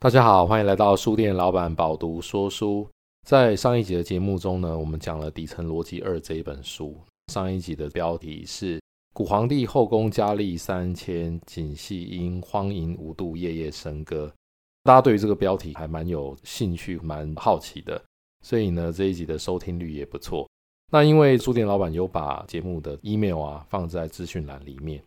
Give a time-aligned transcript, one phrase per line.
[0.00, 2.88] 大家好，欢迎来到书店老板饱读说书。
[3.26, 6.96] 在上一集的节目中呢，我们讲了《底层逻辑二》这一本书。
[7.32, 8.80] 上一集的标题是
[9.12, 14.32] “古皇帝后宫佳丽三千，锦细因荒淫无度夜夜笙歌”。
[14.84, 18.00] 大家对于这个标题还蛮有兴趣，蛮好奇的，
[18.44, 20.48] 所以呢，这一集的收听率也不错。
[20.92, 25.02] 那因为书店老板有把节目的 email 啊放在资讯栏里面，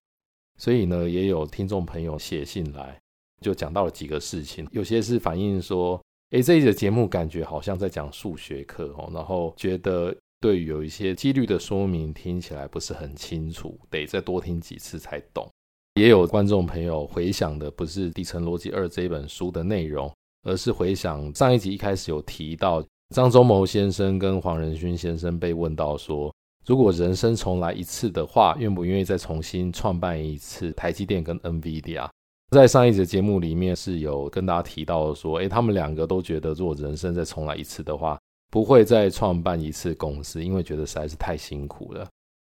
[0.57, 2.99] 所以呢，也有听众朋友写信来。
[3.41, 15.49] 就讲到了几个事情，有些是反映说，诶，这一节节目感觉好像在讲数学课哦，然后觉得对于有一些几率的说明听起来不是很清楚，得再多听几次才懂。
[15.95, 20.09] 也有观众朋友回想的不是《底层逻辑二》这本书的内容，
[20.43, 22.81] 而是回想上一集一开始有提到
[23.13, 26.33] 张忠谋先生跟黄仁勋先生被问到说，
[26.65, 32.09] 如果人生重来一次的话，愿不愿意再重新创办一次台积电跟 NVIDIA？
[32.51, 38.19] 在上一集节目里面是有跟大家提到说，诶，他们两个都觉得，如果人生再重来一次的话，
[38.49, 42.05] 不会再创办一次公司，因为觉得实在是太辛苦了。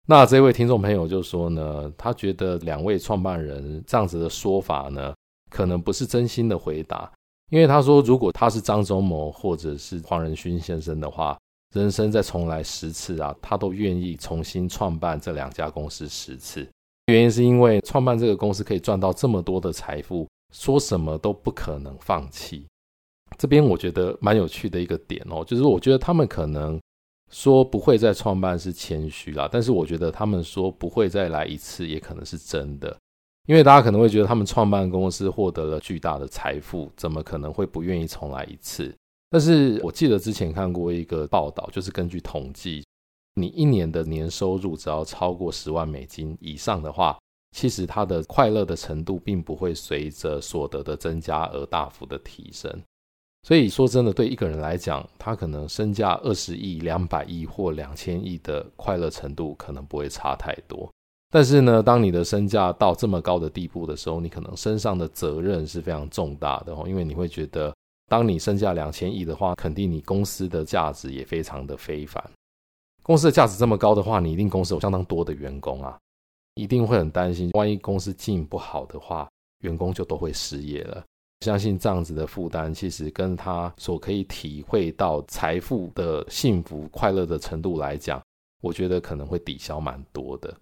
[0.07, 5.13] 那这位听众朋友就说呢，他觉得两位创办人这样子的说法呢，
[5.51, 7.11] 可能不是真心的回答，
[7.51, 11.37] 因为他说，如果他是张忠谋或者是黄仁勋先生的话，
[11.75, 16.67] 人生再重来十次啊，他都愿意重新创办这两家公司十次。
[17.07, 22.65] 原因是因为创办这个公司可以赚到这么多的财富，说什么都不可能放弃。
[23.37, 26.79] 这边我觉得蛮有趣的一个点哦，就是我觉得他们可能
[27.29, 32.95] 说不会再创办是谦虚啦，但是我觉得他们说不会再来一次也可能是真的，
[33.47, 38.95] 因为大家可能会觉得他们创办公司获得了巨大的财富，怎么可能会不愿意重来一次？
[39.29, 42.81] 但是我记得之前看过一个报道，就是根据统计。
[43.35, 47.17] 你一年的年收入只要超过十万美金以上的话，
[47.55, 52.71] 其实他的快乐的程度并不会随着所得的增加而大幅的提升。
[53.45, 60.89] 所以说真的，对一个人来讲，他可能身价二十亿、两百亿或两千亿的快乐程度可能不会差太多。
[61.29, 67.75] 但是呢，当你的身价到这么高的地步的时候，你可能身上的责任是非常重大的哦，因为你会觉得，
[68.07, 72.23] 当你身价两千亿的话，肯定你公司的价值也非常的非凡。
[73.03, 75.99] 公司的价值这么高的话，你一定公司有相当多的员工啊，
[76.55, 81.03] 一定会很担心，万一公司经营不好的话，员工就都会失业了。
[81.41, 88.23] 相信这样子的负担，其实跟他所可以体会到财富的幸福快乐的程度来讲，
[88.61, 90.55] 我觉得可能会抵消蛮多的。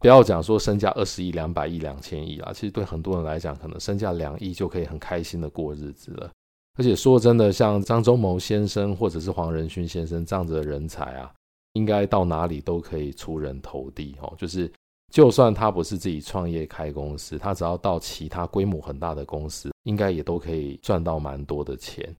[0.00, 6.30] 不要讲说身价二十亿、两百亿、两千亿啊，其实对很多人来讲，可能身价两亿就可以很开心的过日子了。
[6.76, 11.32] 而且说真的，像张忠谋先生或者是黄仁勋先生这样子的人才啊。
[11.74, 14.72] 应该到哪里都可以出人头地哦，就是
[15.12, 22.12] 就算他不是自己创业开公司，他只要到其他规模很大的公司，应该也都可以赚到蛮多的钱。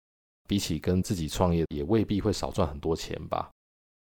[0.47, 3.49] 比起跟自己创业，也未必会少赚很多钱吧。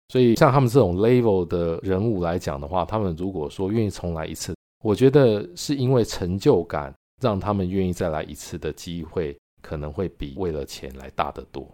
[0.08, 11.66] 所以像他们这种 level 的人物来讲的话，他们如果说愿意重来一次，我觉得是因为成就感让他们愿意再来一次的机会，可能会比为了钱来大得多。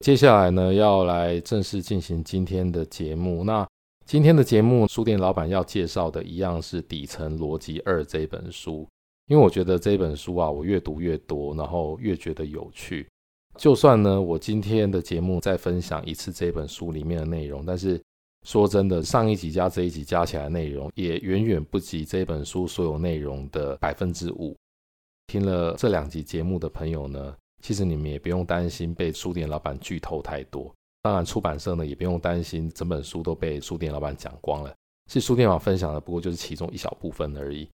[0.00, 3.42] 接下来呢，要来正式进行今天的节目。
[3.44, 3.66] 那
[4.04, 8.86] 今天的节目，书店老板要介绍的一样是《底层逻辑二》这本书，
[9.26, 13.08] 因为我觉得这本书啊，我越读越多，然后越觉得有趣。
[13.56, 17.98] 就算呢，我今天的节目再分享一次这本书里面的内容，但是
[18.46, 24.54] 说真的，上一集加这一集加起来内容，也远远不及这本书所有内容的百分之五。
[25.26, 27.34] 听了这两集节目的朋友呢，
[27.66, 30.72] 其实你们也不用担心被书店老板剧透太多，
[31.02, 34.72] 当然出版社呢也不用担心整本书都被书店老板讲光了。
[35.10, 37.68] 是书店老板分享的，不过就是其中一小部分而已。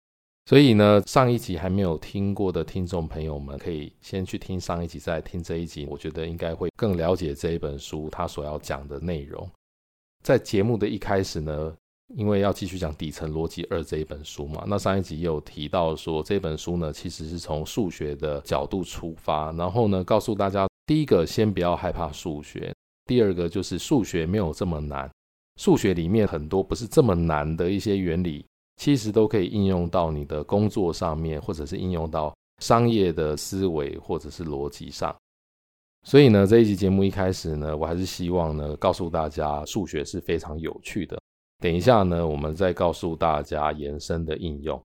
[0.46, 5.88] 所以呢，上一集还没有听过的听众朋友们，可以先去听上一集，再听这一集。
[5.90, 9.50] 我觉得应该会更了解这一本书它所要讲的内容。
[10.24, 11.76] 在节目的一开始呢。
[12.16, 22.74] 因为要继续讲《底层逻辑二》这一本书嘛，那上一集也有提到说，这本书呢其实是从数学的角度出发，然后呢告诉大家，第一个先不要害怕数学，
[23.06, 25.10] 第二个就是数学没有这么难，
[25.58, 28.44] 数学里面很多不是这么难的一些原理，
[28.78, 35.16] 其实都可以应用到你的工作上面，或者是应用到商业的思维或者是逻辑上。
[36.08, 41.20] 所以呢，这一集节目一开始呢，我还是希望呢告诉大家，数学是非常有趣的。
[41.60, 44.82] 等一下呢，我们再告诉大家延伸的应用。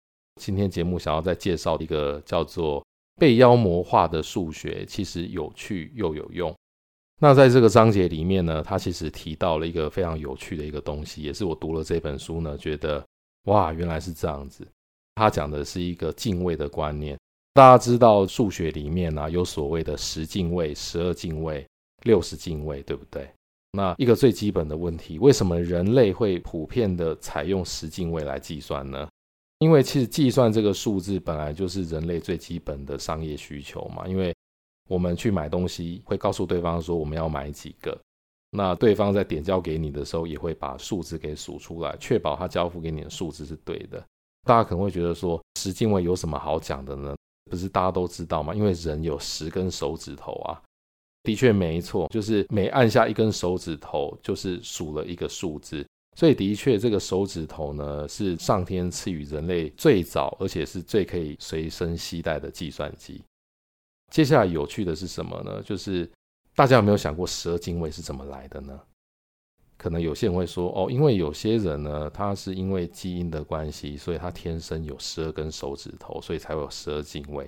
[0.40, 2.84] 今天节目想要再介绍一个叫做
[3.18, 6.54] “被妖魔化的数学”，其实有趣又有用。
[7.20, 13.04] 那在这个章节里面呢，他其实提到了一个非常有趣的一个东西，也是我读了这本书呢，觉得
[13.46, 14.64] 哇，原来是这样子。
[15.16, 17.18] 他讲的是一个敬畏的观念。
[17.54, 21.66] 大家知道数学里面呢、有所谓的十进位、十二进位、
[22.04, 23.28] 六十进位，对不对？
[23.72, 29.08] 那一个最基本的问题，为什么人类会普遍的采用十进位来计算呢？
[29.58, 34.06] 因为其实计算这个数字本来就是人类最基本的商业需求嘛。
[34.06, 34.34] 因为
[34.88, 37.98] 我们去买东西，会告诉对方说我们要买几个，
[38.50, 44.02] 那对方在点交给你的时候，也会把数字给数出来，确保他交付给你的数字是对的。
[44.44, 47.14] 大家可能会觉得说，十进位有什么好讲的呢？
[47.50, 48.54] 不是大家都知道吗？
[48.54, 50.62] 因为人有十根手指头啊，
[51.28, 55.86] 的确没错，就是每按下一根手指头，就是数了一个数字。
[56.16, 63.22] 所以的确，这个手指头呢，是上天赐予人类最早，而且是最可以随身携带的计算机。
[64.10, 65.62] 接下来有趣的是什么呢？
[65.62, 66.10] 就是
[66.54, 68.80] 大家有没有想过十二进位是怎么来的呢？
[69.76, 77.46] 可能有些人会说，哦，因为有些人呢，他是因为基因的关系，所以他天生有十二根手指头，所以才有十二进位。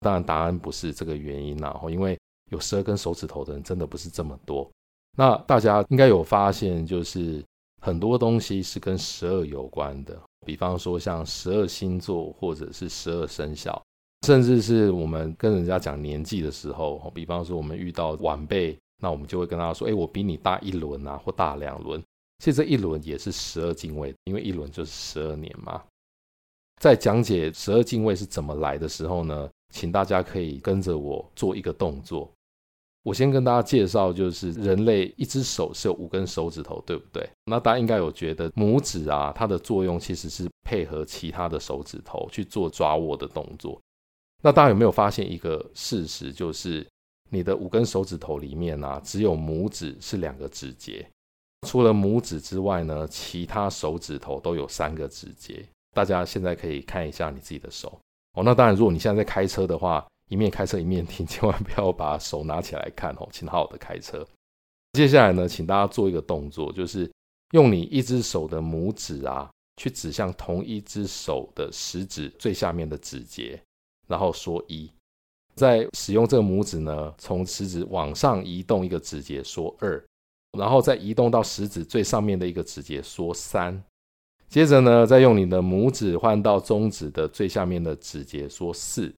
[0.00, 4.68] 当然，答案不是这个原因啦，因为有十二根手指头的人真的不是这么多。
[5.16, 7.44] 那大家应该有发现，就是
[7.80, 13.80] 很多东西是跟十二有关的，比方说像十二星座或者是十二生肖，
[14.26, 18.76] 甚至是我们跟人家讲年纪的时候，比方说我们遇到晚辈。
[19.00, 22.02] 那我们就会跟他说：“哎，我比你大一轮啊，或大两轮。
[22.40, 25.80] 其实这一轮也是十二进位，因为一轮就是十二年嘛。”
[26.82, 32.28] 在讲解十二进位是怎么来的时候呢，请大家可以跟着我做一个动作。
[33.08, 37.26] 我先跟大家介绍，就是人类一只手是有五根手指头，对不对？
[37.46, 43.80] 那大家应该有觉得拇指啊，它的作用其实是配合其他的手指头去做抓握的动作。
[44.42, 46.86] 那大家有没有发现一个事实，就是？
[47.30, 51.06] 你的五根手指头里面、啊，只有拇指是两个指节，
[51.66, 55.62] 除了拇指之外呢，其他手指头都有三个指节。
[55.94, 58.00] 大家现在可以看一下你自己的手
[58.32, 58.42] 哦。
[58.42, 64.26] 那当然，如果你现在在开车的话，一面开车一面听，千万不要把手拿起来看哦，请好好的开车。
[64.92, 67.10] 接下来呢，请大家做一个动作，就是
[67.52, 73.60] 用你一只手的拇指啊，去指向同一只手的食指最下面的指节，
[74.06, 74.90] 然后说一。
[75.54, 80.02] 再使用这个拇指呢，从食指往上移动一个指节，说二，
[80.58, 83.82] 然后再移动到食指最上面的一个指节，说三。
[84.48, 89.12] 接着呢，再用你的拇指换到中指的最下面的指节，说四。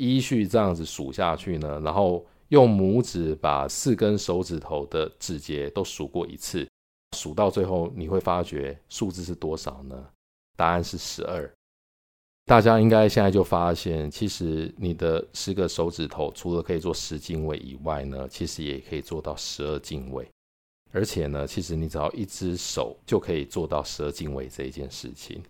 [0.00, 6.66] 依序这样子数下去呢，然后用拇指把四根手指头的指节都数过一次，
[7.14, 10.08] 数到最后你会发觉数字是多少呢？
[10.56, 11.48] 答案是十二。
[12.46, 20.26] 大家应该现在就发现，其实你的十个手指头除了可以做十进位以外呢，其实也可以做到十二进位。
[20.92, 25.40] 而且呢，其实你只要一只手就可以做到十二进位这一件事情。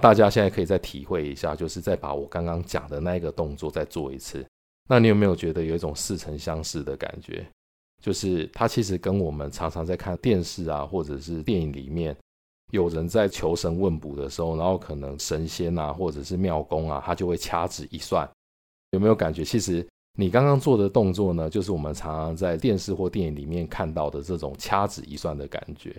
[0.00, 4.44] 大家现在可以再体会一下，就是再把我刚刚讲的那个动作再做一次。
[4.88, 7.46] 那你有没有觉得有一种似曾相识的感觉？
[8.02, 12.14] 就是它其实跟我们常常在看电视啊，或者是电影里面。
[12.72, 18.28] 有人在求神问卜的时候，然后可能神仙啊，或者是庙公啊，他就会掐指一算，
[18.90, 19.44] 有没有感觉？
[19.44, 19.86] 其实
[20.18, 25.94] 你刚刚做的动作呢，就是我们常常在电视或电影里面看到的这种掐指一算的感觉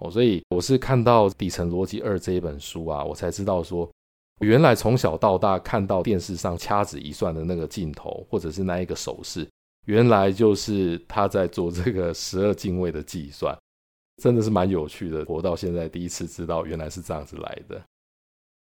[0.00, 0.10] 哦。
[0.10, 3.90] 所以我是看到《底层逻辑二》这一本书啊，我才知道说，
[4.40, 9.48] 原来从小到大看到电视上掐指一算的那个镜头，或者是那一个手势，
[9.86, 13.56] 原来就是他在做这个十二进位的计算。
[14.22, 17.80] 真的是蛮有趣的，活到现在第一次知道原来是这样子来的。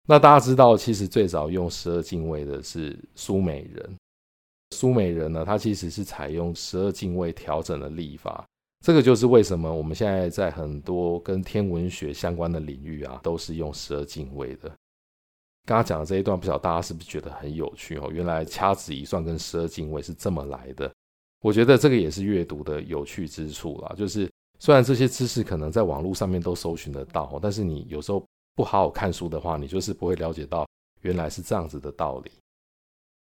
[0.08, 3.96] 那大家知道，其实最早用十二进位的是苏美人。
[4.72, 8.44] 苏美人呢，他其实是采用十二进位调整的历法。
[8.84, 14.70] 这个就是为什么我们现在在很多跟天文学相关的领域啊，都是用十二进位的。
[15.66, 18.10] 刚刚讲的这一段，不晓得大家是不是觉得很有趣哦？
[18.12, 20.94] 原来掐指一算跟十二进位是这么来的。
[21.42, 24.30] 我觉得这个也是阅读的有趣之处啦，就是。
[24.60, 28.26] 虽然这些知识可能在网络上面都搜寻得到，但是你有时候
[28.56, 30.66] 不好好看书的话，你就是不会了解到
[31.02, 32.32] 原来是这样子的道理。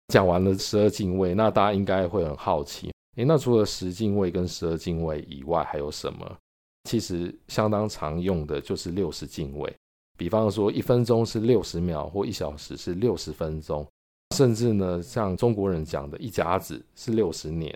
[0.08, 6.36] 讲完了十二进位，那大家应该会很好奇，诶，那除了十进位跟十二进位以外，还有什么？
[6.84, 9.74] 其实相当常用的就是六十进位，
[10.18, 13.86] 比方说一分钟是六十秒，或一小时是六十分钟，
[14.34, 17.72] 甚至呢，像中国人讲的一甲子是六十年。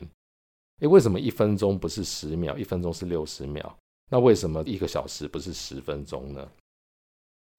[0.81, 2.57] 诶，为什么一分钟不是十秒？
[2.59, 3.73] 一分钟是六十秒？
[4.11, 6.49] 那为什么一个小时不是十分钟呢？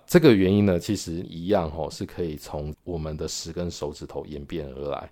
[0.06, 5.12] 这个原因呢，其实一样哦，是可以从我们的十根手指头演变而来。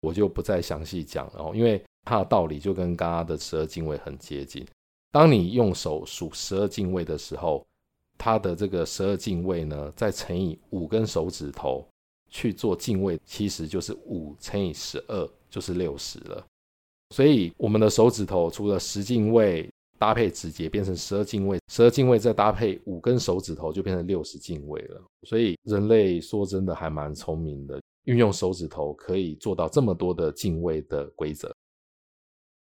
[0.00, 4.66] 我就不再详细讲了哦，因为它的道理就跟刚刚的十二进位很接近。
[5.12, 7.66] 当你用手数十二进位的时候，
[8.16, 11.86] 它的这个十二进位呢，再乘以五根手指头，
[12.28, 16.44] 去做进位，其实就是五乘以十二，就是六十了。
[17.10, 25.02] 所以我们的手指头除了十进位搭配指节变成十二进位，十二进位再搭配五根手指头就变成六十进位了。
[25.24, 31.52] 所以人类说真的还蛮聪明的，运用手指头可以做到这么多的进位的规则。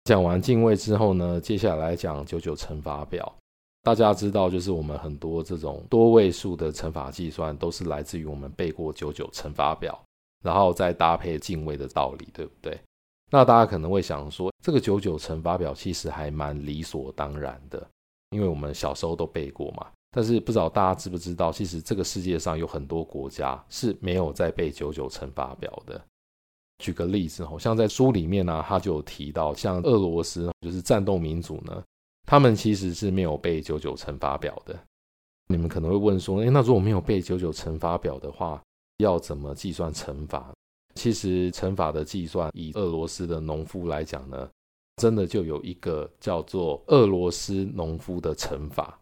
[0.06, 3.36] 讲完进位之后呢，接下来讲九九乘法表。
[3.82, 10.00] 大家知道，就是我们很多这种多位数的乘法计算，都是来自于我们背过九九乘法表，
[10.44, 12.80] 然后再搭配进位的道理，对不对？
[13.32, 17.88] 那大家可能会想说，这个九九乘法表其实还蛮理所当然的，
[18.30, 19.88] 因为我们小时候都背过嘛。
[20.12, 26.00] 但是不知道大家知不知道，其实这个世界上有很多国家是没有在背九九乘法表的。
[26.80, 31.84] 举个例子，好像在书里面呢、啊，他就有提到，像俄罗斯就是战斗民族呢，
[32.26, 34.78] 他们其实是没有背九九乘法表的。
[35.48, 38.62] 你们可能会问说，诶，那如果没有背九九乘法表的话，
[38.98, 40.52] 要怎么计算乘法？
[40.96, 44.50] 其实乘法的计算，以俄罗斯的农夫来讲呢，
[44.98, 48.98] 真的就有一个叫做俄罗斯农夫的乘法。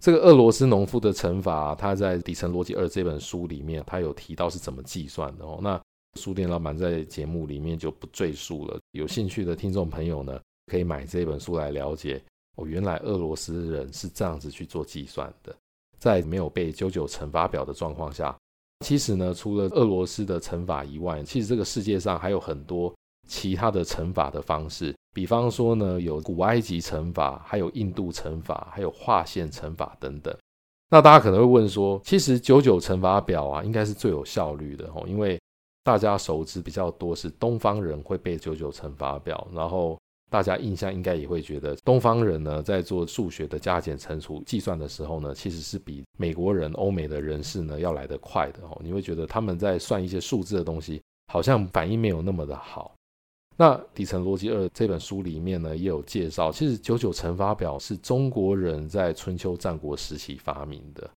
[0.00, 5.58] 这个俄罗斯农夫的乘法，他在《底层逻辑二》这本书里面，他有提到是怎么计算的哦。
[5.60, 5.80] 那
[6.14, 8.78] 书店老板在节目里面就不赘述了。
[8.92, 12.20] 有兴趣的听众朋友呢，可以买这本书来了解
[12.56, 12.66] 哦。
[12.66, 15.54] 原来俄罗斯人是这样子去做计算的，
[15.98, 18.36] 在没有背九九乘法表的状况下，
[18.84, 22.92] 其实呢，除了俄罗斯的乘法以外，其实这个世界上还有很多
[23.28, 24.94] 其他的乘法的方式。
[25.14, 30.36] 比方说呢，有古埃及乘法，还有印度乘法，还有划线乘法等等。
[30.90, 35.38] 那大家可能会问说，其实九九乘法表啊，应该是最有效率的哦，因为。
[35.88, 39.98] 大家熟知比较多是东方人会背九九乘法表，然后
[40.30, 48.78] 大家印象应该也会觉得东方人呢，在做数学的加减乘除计算的时候呢，其实是比美国人、欧美的人士呢要来得快的哦。
[48.84, 51.00] 你会觉得他们在算一些数字的东西，
[51.32, 52.94] 好像反应没有那么的好。
[53.56, 61.10] 那《底层逻辑二》这本书里面呢，也有介绍，其实九九乘法表是中国人在春秋战国时期发明的。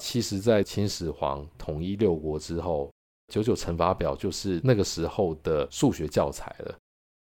[0.00, 2.88] 其实，在秦始皇统一六国之后。
[3.28, 6.74] 九九乘法表就是那个时候的数学教材了，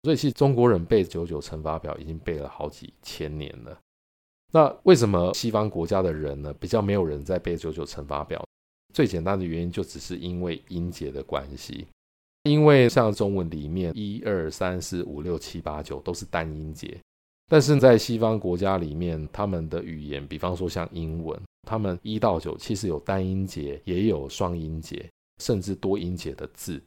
[0.03, 3.77] 所以其实中国人背九九乘法表已经背了好几千年了。
[4.51, 8.45] 那为什么西方国家的人呢，比较没有人在背九九乘法表？
[8.93, 11.87] 最简单的原因就只是因为音节的关系，
[12.43, 16.95] 因为像中文里面一二三四五六七八九都是单音节，
[17.47, 25.09] 但是在西方国家里面，他们的语言，比方说像英文，他们一到九其实有单音节，也有双音节。
[25.39, 26.81] 甚至多音节的字，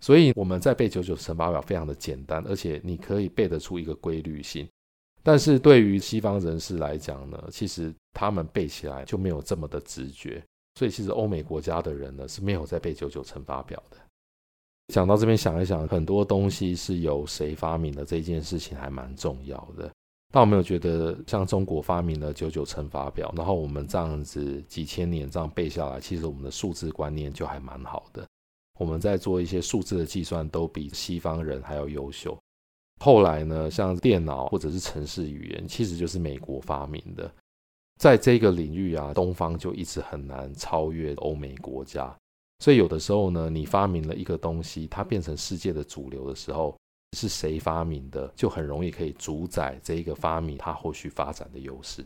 [0.00, 4.68] 所以我们在背九九乘法表非常的简单，而且你可以背得出一个规律性。
[5.22, 10.42] 但是对于西方人士来讲呢，其实他们背起来就没有这么的直觉。
[10.78, 13.96] 所以其实欧美国家的人呢是没有在背九九乘法表的。
[14.94, 19.90] 讲到这边想一想，很多东西是由谁发明的这件事情还蛮重要的。
[20.32, 28.26] 但我没有觉得像中国发明了九九乘法表，然后我们这样子几千年这样背下来，其实我们的数字观念就还蛮好的。
[28.78, 32.36] 我们在做一些数字的计算，都比西方人还要优秀。
[33.00, 37.32] 后来呢，像电脑或者是程式语言，其实就是美国发明的。
[37.98, 42.14] 在这个领域啊，东方就一直很难超越欧美国家。
[42.58, 46.76] 所以有的时候呢，你发明了一个东西，它变成世界的主流的时候。
[47.16, 52.04] 是谁发明的，就很容易可以主宰这一个发明它后续发展的优势。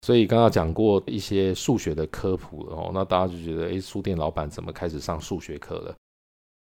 [0.00, 5.94] 所以刚刚讲过一些数学的科普哦，那大家就觉得，诶，书店老板怎么开始上数学课了？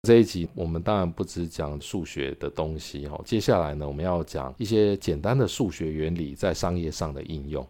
[0.01, 7.65] 这一集我们当然不只讲数学的东西哦，接下来呢，我们要讲一些简单的数学原理在商业上的应用。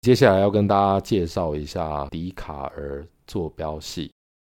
[0.00, 4.08] 接下来要跟大家介绍一下笛卡尔坐标系，《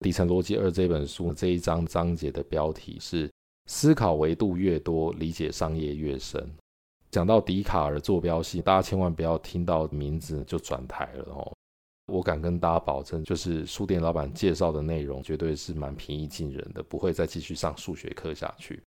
[0.01, 3.27] 底层逻辑二》这本书这一章章节的标题是。
[3.67, 6.47] 思考维度越多，理解商业越深。
[7.11, 11.51] 讲到笛卡尔坐标系，大家千万不要听到名字就转台了哦。
[12.13, 18.81] 我敢跟大家保证，就是书店老板介绍的内容绝对是蛮平易近人的，不会再继续上数学课下去。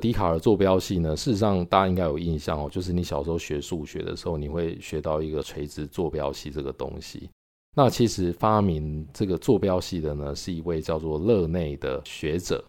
[0.00, 7.28] 笛卡尔坐标系呢，事实上大家应该有印象哦，就是你小时候学数学的时候，你会学到一个垂直坐标系这个东西。
[7.76, 12.64] 那其实发明这个坐标系的呢，是一位叫做勒内的学者。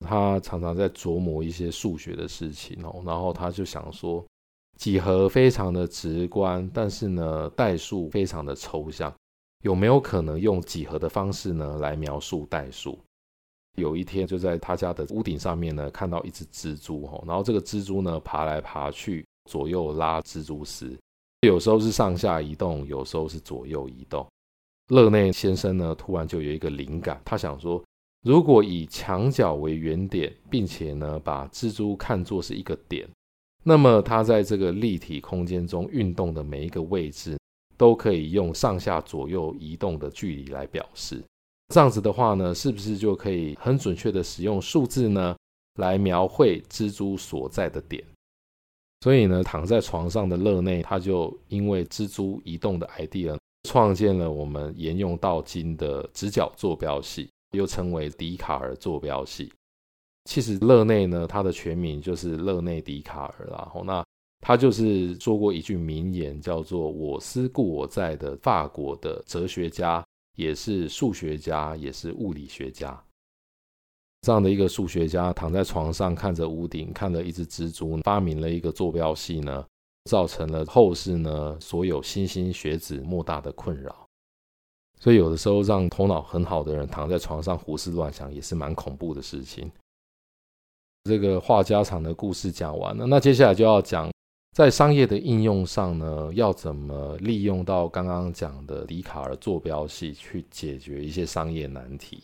[0.00, 4.24] 他常常在琢磨一些数学的事情哦，然后他就想说，
[4.78, 9.14] 几何非常的直观，但是呢，代数非常的抽象，
[9.62, 12.98] 有没有可能用几何的方式呢来描述代数？
[13.76, 20.98] 有一天就在他家的屋顶上面呢，看到一只蜘蛛哦，然后这个蜘蛛呢爬来爬去，左右拉蜘蛛丝，
[21.42, 24.26] 有时候是上下移动，有时候是左右移动。
[24.88, 27.82] 勒内先生呢，突然就有一个灵感，他想说，
[28.22, 33.08] 如果以墙角为原点，并且呢，把蜘蛛看作是一个点，
[33.64, 37.38] 那么它在这个立体空间中运动的每一个位置，
[37.78, 41.22] 都可以用上下左右移动的距离来表示。
[41.72, 45.34] 这样子的话呢，是不是就可以很准确的使用数字呢，
[45.78, 48.04] 来描绘蜘蛛所在的点？
[49.02, 59.52] 所以呢，躺在床上的勒内，他就因为蜘蛛移动的 idea，创建了我们沿用到今的直角坐标系，又称为笛卡尔坐标系。
[60.24, 63.48] 其实勒内呢，他的全名就是勒内·笛卡尔。
[63.50, 64.04] 然后，那
[64.40, 70.04] 他就是说过一句名言，叫做“我思故我在”的法国的哲学家，
[70.36, 73.02] 也是数学家，也是物理学家。
[74.22, 79.66] 这样的一个数学家躺在床上，看着屋顶，看了一只蜘蛛，发明了一个坐标系呢，
[80.04, 84.06] 造成了后世呢所有莘莘学子莫大的困扰。
[85.00, 89.68] 所以有的时候让头脑很好的人躺在床上胡思乱想，也是蛮恐怖的事情。
[91.04, 94.12] 这个话家常的故事讲完了，那接下来就要讲
[94.52, 102.22] 在商业的应用上呢，要怎么利用到刚刚讲的笛卡尔坐标系去解决一些商业难题。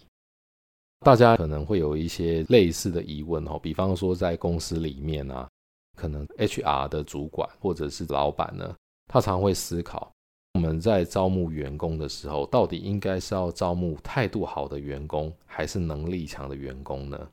[1.00, 5.48] 大家可能会有一些类似的疑问哦，比方说在公司里面啊，
[5.96, 8.74] 可能 HR 的主管或者是老板呢，
[9.06, 10.12] 他常会思考，
[10.56, 17.28] 我们在招募员工的时候，到底应该是要招募态度好的员工，还是能力强的员工呢？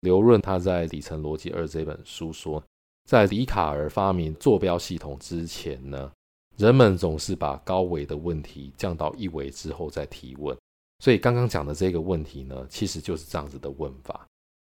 [0.00, 2.62] 刘润他在《底层逻辑二》这本书说，
[3.08, 6.12] 在笛卡尔发明坐标系统之前呢，
[6.58, 10.54] 人们总是把高维的问题降到一维之后再提问。
[11.02, 14.26] 所以刚刚讲的这个问题呢，其实就是这样子的问法。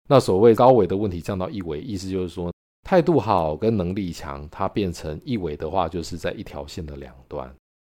[0.07, 2.53] 那所谓高维的问题降到一维，意思就是说
[2.83, 7.51] 态度好跟能力强，它变成一维的话，就是在一条线的两端，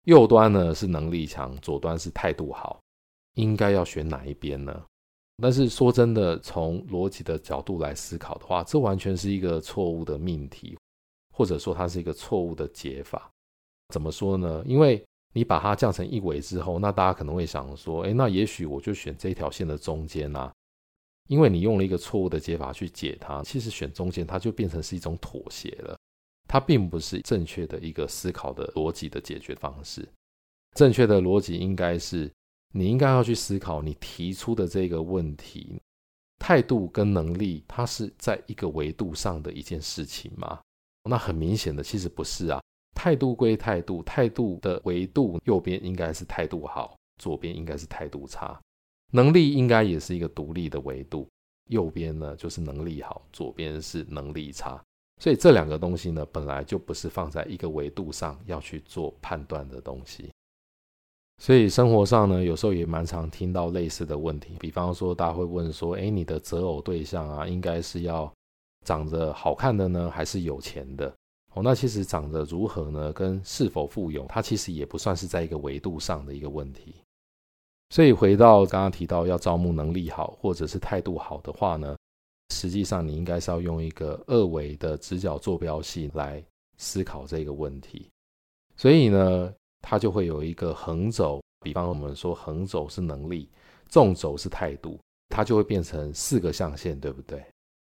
[0.05, 2.79] 右端呢是能力强，左端是态度好，
[3.35, 4.83] 应该要选哪一边呢？
[5.41, 10.77] 但是说真的，从逻辑的角度来思考的话，这完全是一个错误的命题，
[11.33, 13.29] 或者说它是一个错误的解法。
[13.89, 14.63] 怎么说呢？
[14.65, 20.53] 因为你把它降成一维之后，那大家可能会想说，诶，那也许我就选这条线的中间啊，
[21.27, 25.97] 因为你用了一个错误的解法去解它，其实选中间它就变成是一种妥协了，
[26.51, 30.05] 它并不是正确的一个思考的逻辑的解决方式。
[30.75, 32.29] 正确的逻辑应该是，
[32.73, 35.81] 你应该要去思考你提出的这个问题，
[36.39, 40.59] 态度跟能力，它是在一个维度上的一件事情吗？
[41.09, 42.61] 那很明显的，其实不是啊。
[42.93, 48.59] 态度归态度，态度的维度右边应该是态度好，左边应该是态度差。
[49.13, 51.29] 能力应该也是一个独立的维度，
[51.69, 54.83] 右边呢就是能力好，左边是能力差。
[55.21, 60.31] 所以这两个东西呢，本来就不是放在一个维度上要去做判断的东西。
[61.37, 68.33] 所以生活上呢，有时候也蛮常听到类似的问题，比方说大家会问说：“诶，你的择偶对象啊，应该是要
[68.83, 71.13] 长得好看的呢，还是有钱的？”
[71.53, 73.13] 哦，那其实长得如何呢？
[73.13, 76.95] 跟是否富有，它其实也不算是在一个维度上的一个问题。
[77.91, 81.95] 所以回到刚刚提到要招募能力好或者是态度好的话呢，
[82.51, 86.43] 实际上你应该是要用一个二维的直角坐标系来
[86.77, 88.07] 思考这个问题。
[88.75, 93.49] 所以呢，它就会有一个横轴，比方我们说横轴是能力，
[93.87, 97.43] 纵轴是态度，它就会变成四个象限，对不对？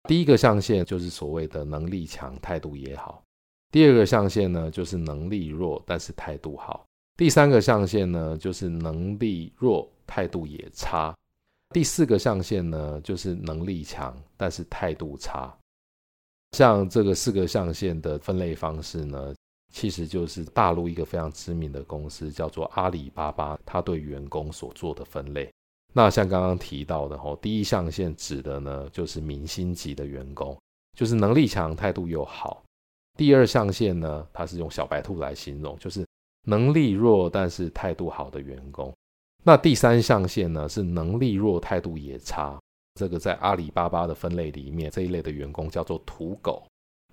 [0.09, 3.23] 第一个象限就是所谓的能力强，态度也好。
[3.71, 6.85] 第二个象限呢，就是能力弱，但是态度好。
[7.17, 11.15] 第三个象限呢，就是能力弱，态度也差。
[11.73, 15.57] 第四个象限呢，就是能力强，但是态度差。
[16.53, 19.33] 像这个四个象限的分类方式呢，
[19.73, 25.49] 其实就是大陆一个非常知名的公司叫做阿里巴巴，它对员工所做的分类。
[25.93, 30.59] 那像刚刚提到的吼，第一象限指的呢，就是明星级的员工，
[30.99, 32.65] 就是能力强，态度又好。
[33.17, 36.05] 第二象限呢，它是用小白兔来形容，就是
[36.47, 38.93] 能力弱但是态度好的员工。
[39.43, 42.61] 那第三象限呢，是能力弱态度也差，
[42.95, 46.63] 这个在阿里巴巴的分类里面，这一类的员工叫做土狗。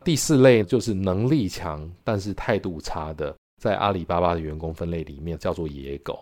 [0.03, 6.21] 第四类就是能力强但是态度差的，在阿里巴巴的员工分类里面叫做野狗。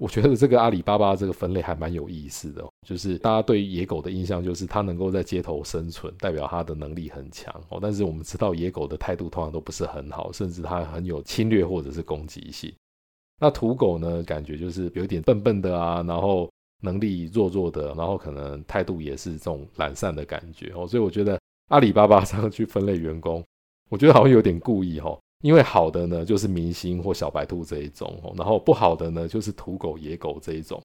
[0.00, 7.80] 我觉得这个阿里巴巴这个分类还蛮有意思的，就是大家对于野狗的印象就是它能够在街头生存，代表它的能力很强哦。
[7.82, 12.72] 但是我们知道野狗的态度通常都不是很好，甚至它很有侵略或者是攻击性。
[13.40, 16.50] 那土狗呢，感觉就是有点笨笨的啊，然后
[16.82, 20.86] 能力弱弱的，然后可能态度也是这种懒散的感觉哦。
[20.86, 23.44] 所以我觉得阿里巴巴这样去分类员工，
[23.88, 25.18] 我觉得好像有点故意哦。
[25.42, 30.82] 因为好的呢就是明星或小白兔这一种哦，然后不好的呢就是土狗、野狗这一种，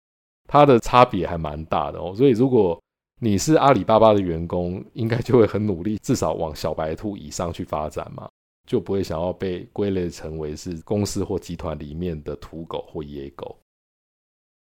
[0.48, 2.14] 它的差别还蛮大的哦。
[2.16, 2.80] 所以如果
[3.20, 8.30] 你是阿里巴巴的员工，应该就会很努力，至少往小白兔以上去发展嘛，
[8.68, 13.58] 就不会想要被归类成为是公司或集团里面的土狗或野狗。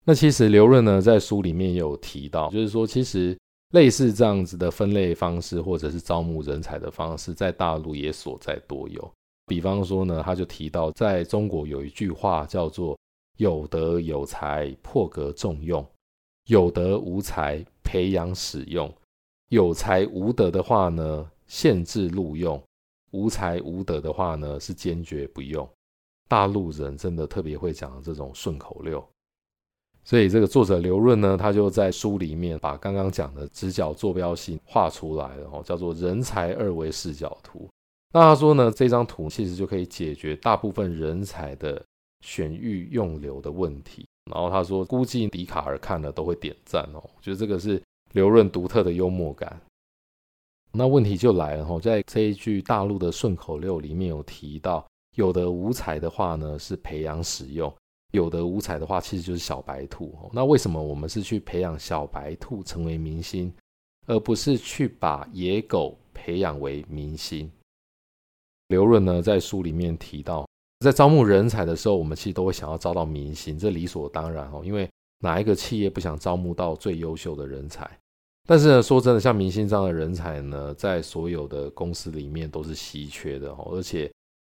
[0.04, 3.38] 那其实刘润呢在书里面也有提到，就是说其实
[3.72, 9.12] 类似这样子的分类方式或者是招募人才的方式，在大陆也所在多有。
[9.46, 12.98] 比方说呢，他就提到，在中国有一句话叫做
[13.38, 15.84] “有德有才，破格重用；
[16.46, 18.92] 有德无才，培养使用。
[19.48, 22.58] 有才无德的话呢，限制录用；
[23.12, 25.66] 无才无德的话呢，是坚决不用。”
[26.28, 29.06] 大陆人真的特别会讲这种顺口溜，
[30.02, 37.68] 所以这个作者刘润呢，他就在书里面把刚刚讲的直角坐标系画出来了，哦，叫做人才二维视角图。
[38.14, 41.82] 那他说呢，这张图其实就可以解决大部分人才的
[42.20, 44.06] 选育用留的问题。
[44.30, 47.02] 然后他说，估计笛卡尔看了都会点赞哦。
[47.02, 49.60] 我觉得这个是刘润独特的幽默感。
[50.74, 57.72] 那问题就来了哈，在这一句大陆的顺口溜里面有提到，有的无才的话呢是培养使用，
[58.12, 60.16] 有的无才的话其实就是小白兔。
[60.32, 63.52] 那为什么我们是去培养小白兔成为明星，
[64.06, 67.50] 而不是去把野狗培养为明星？
[68.68, 70.48] 刘润呢，在书里面提到，
[70.80, 74.62] 在招募人才的时候，我们其实都会想要招到明星，这理所当然哦。
[74.64, 77.86] 因为哪一个企业不想招募到最优秀的人才？
[78.48, 83.70] 但是呢，说真的，像明星这样的人才呢，在所有的公司里面都是稀缺的哦。
[83.72, 84.12] 而且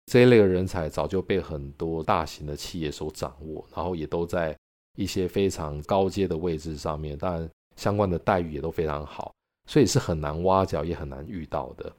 [0.07, 4.57] 这一类的人才早就被很多大型的企业所掌握，然后也都在
[4.97, 9.33] 一些非常高阶的位置上面，当然相关的待遇也都非常好，
[9.66, 11.92] 所以是很难挖角，也很难遇到的。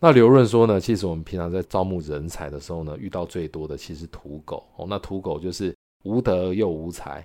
[0.00, 4.86] 那刘润说呢，其实我们平常在招募人才的时候呢，遇到最多的其实土狗哦。
[4.88, 7.24] 那土狗就是无德又无才，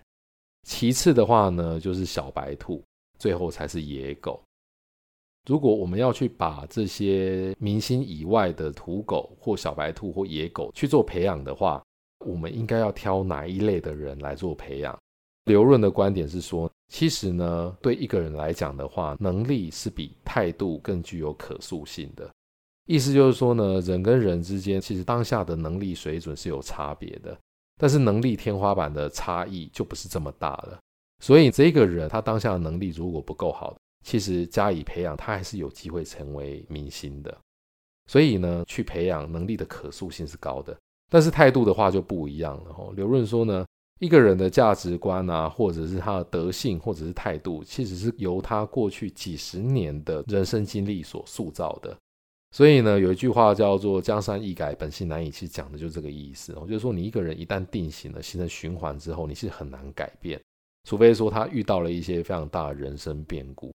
[0.63, 2.83] 其次的话呢就是小白兔，
[3.17, 4.41] 最后才是野狗。
[5.47, 11.83] 如果我们要去把这些明星以外的土狗或小白兔或野狗去做培养的话，
[12.25, 14.97] 我们应该要挑哪一类的人来做培养？
[15.43, 22.27] 刘润的观点是说，其实呢，对一个人来讲的话，能力是比态度更具有可塑性的。
[22.87, 27.37] 意思就是说呢，人跟人之间其实当下的能力水准是有差别的，
[27.77, 30.79] 但是能力天花板的差异就不是这么大了。
[31.19, 37.35] 所以这个人他当下的能力如果不够好，其实加以培养，他还是有机会成为明星的。
[38.07, 40.77] 所以呢，去培养能力的可塑性是高的，
[41.09, 42.75] 但是态度的话就不一样了。
[42.77, 43.65] 哦，刘润说呢，
[43.99, 51.97] 一个人的价值观啊，或者是他的德性，或者是态度，其实是由他过去几十年的人生经历所塑造的。
[52.51, 56.53] 所以呢，有一句话叫做“江山易改，本性难移”，其实讲的就是这个意思。
[56.61, 60.39] 我就是说，你一个人一旦定型了，形成循环之后，你是很难改变，
[60.85, 63.71] 除非说他遇到了一些非常大的人生变故。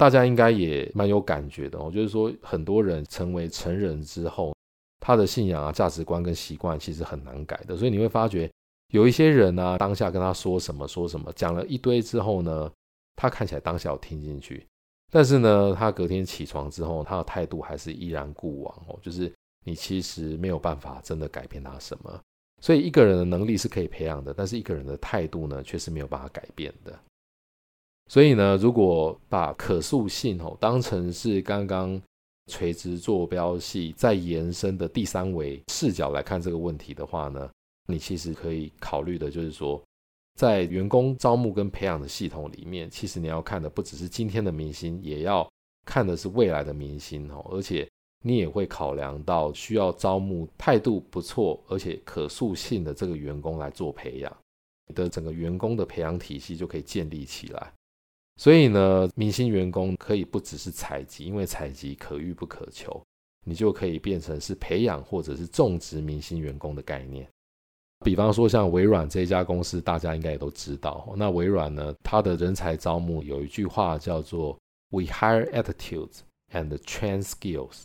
[0.00, 4.52] 大家应该也蛮有感觉的哦，就是说，很多人成为成人之后，
[4.98, 7.76] 他的信仰啊、价值观跟习惯其实很难改的。
[7.76, 8.50] 所以你会发觉，
[8.92, 12.68] 有一些人呢，当下跟他说什么说什么，讲了一堆之后呢，
[13.14, 14.66] 他看起来当下有听进去。
[15.12, 19.32] 但是呢，他隔天起床之后，他的态度还是依然故往哦，就是
[19.64, 22.20] 你其实没有办法真的改变他什么。
[22.64, 26.98] 所以一个人的能力是可以培养的，但是一个人的态度呢，却是没有办法改变的。
[28.08, 32.00] 所以呢，如果把可塑性哦当成是刚刚
[32.50, 37.50] 垂直坐标系再延伸的第三维视角来看这个问题的话呢，
[37.86, 39.78] 你其实可以考虑的就是说。
[40.36, 45.48] 在员工招募跟培养的系统里面，其实你要看的不只是今天的明星，也要
[45.86, 47.46] 看的是未来的明星哦。
[47.52, 47.88] 而且
[48.26, 54.34] 你也会考量到需要招募态度不错而且可塑性的这个员工来做培养，
[54.88, 57.70] 你的整个员工的培养体系就可以建立起来。
[58.36, 63.00] 所以呢，明星员工可以不只是采集，因为采集可遇不可求，
[63.44, 67.28] 你就可以变成是培养或者是种植明星员工的概念。
[68.04, 71.14] 比方说，像微软这家公司，大家应该也都知道。
[71.16, 74.58] 那微软呢，它的人才招募有一句话叫做
[74.90, 76.20] “We hire attitudes
[76.52, 77.84] and train skills”，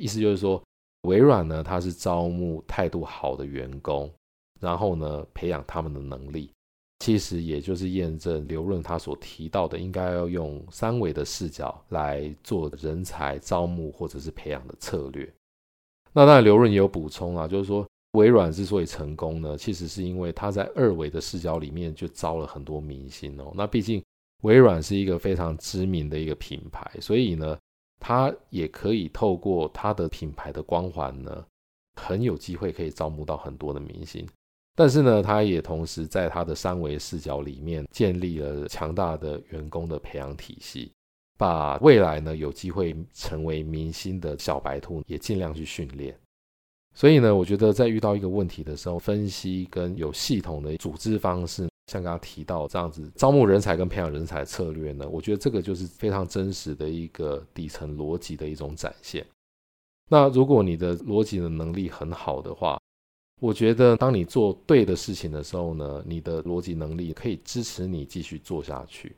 [0.00, 0.60] 意思就是说，
[1.02, 4.10] 微软呢，它是招募态度好的员工，
[4.58, 6.50] 然后呢，培养他们的能力。
[6.98, 15.30] 其实也就是验证刘润他所提到的，应该要用三维的视角来做人才招募或者是培养的策略。
[16.12, 17.86] 那当然，刘润也有补充啊，就是说。
[18.14, 23.52] 微软之所以成功呢，其实是因为它在二维的视角里面就招了很多明星哦。
[23.54, 24.02] 那毕竟
[24.42, 27.56] 微软是一个非常知名的一个品牌，所以呢，
[28.00, 31.44] 他也可以透过他的品牌的光环呢，
[32.00, 34.26] 很有机会可以招募到很多的明星。
[34.74, 40.90] 但是呢，他也同时在他的三维视角里面建立了强大的员工的培养体系，
[41.36, 46.18] 把未来呢有机会成为明星的小白兔也尽量去训练。
[46.92, 59.26] 所以呢，我觉得在遇到一个问题的时候，分析跟有系统的组织方式，像刚刚提到这样子招募人才跟培养人才策略呢，我觉得这个就是非常真实的一个底层逻辑的一种展现。
[60.08, 62.80] 那如果你的逻辑的能力很好的话，
[63.40, 69.16] 我觉得当你做对的事情的时候呢，你的逻辑能力可以支持你继续做下去。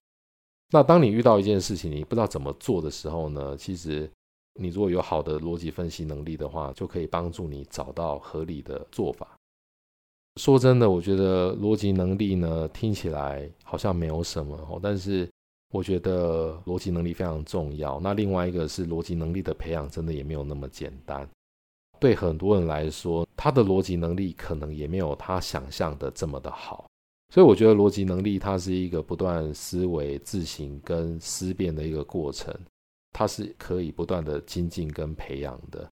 [0.70, 4.10] 那当你遇到一件事情你不知道怎么做的时候呢，其实。
[4.60, 9.34] 你如果有好的逻辑分析能力的话，就可以帮助你找到合理的做法。
[10.36, 15.28] 说真的，我觉得逻辑能力呢，听起来好像没有什么哦，但是
[15.72, 18.00] 我觉得逻辑能力非常重要。
[18.00, 21.28] 那另外一个是逻辑能力的培养，真的也没有那么简单。
[22.00, 26.86] 对很多人来说，他的逻辑能力可能也没有他想象的这么的好。
[27.32, 32.54] 所以我觉得逻辑能力它是一个不断思维、自省跟思辨的一个过程。
[33.14, 35.90] 它是可以不断的精进跟培养的，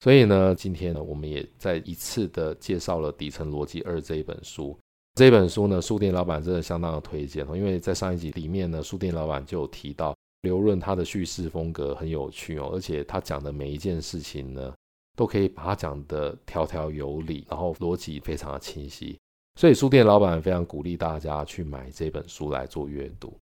[0.00, 4.78] 所以呢，今天呢，我们也再一次的介绍了《底层逻辑二》这一本书。
[5.14, 14.72] 这本书呢，书店老板真的相当的推荐哦，因为在上一集里面呢，书店老板就有提到刘润他的叙事风格很有趣哦，而且他讲的每一件事情呢，
[15.16, 19.18] 都可以把它讲得条条有理，然后逻辑非常的清晰，
[19.56, 23.36] 所以书店老板非常鼓励大家去买这本书来做阅读。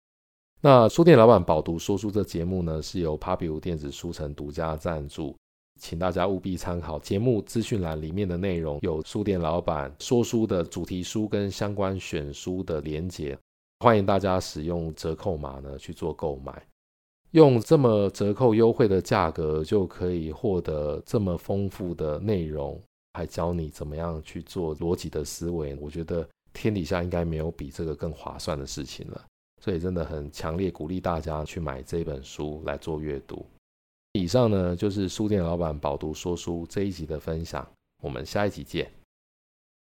[0.60, 5.36] 那书店老板饱读说书这节目呢，是由 Pubu 电子书城独家赞助，
[5.80, 13.36] 请大家务必参考节目资讯栏里面的内容，有书店老板说书的主题书跟相关选书的连结，
[13.80, 16.66] 欢迎大家使用折扣码呢去做购买，
[17.32, 22.80] 用这么折扣优惠的价格就可以获得这么丰富的内容，
[23.12, 29.20] 还教你怎么样去做逻辑的思维，我觉得天底下应该没有比这个更划算的事情了。
[29.60, 33.44] 所以真的很强烈鼓励大家去买这本书来做阅读。
[34.16, 37.68] 以上呢就是书店老板饱读说书这一集的分享，
[38.00, 38.88] 我们下一集见。